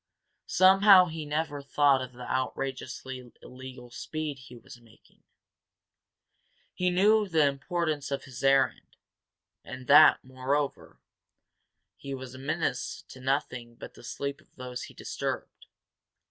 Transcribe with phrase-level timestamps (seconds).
[0.47, 5.21] Somehow he never thought of the outrageously illegal speed he was making.
[6.73, 8.95] He knew the importance of his errand,
[9.63, 10.99] and that, moreover,
[11.97, 15.67] he was a menace to nothing but the sleep of those he disturbed.